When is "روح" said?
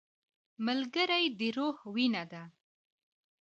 1.57-1.77